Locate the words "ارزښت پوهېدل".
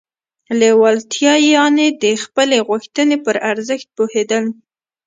3.51-4.45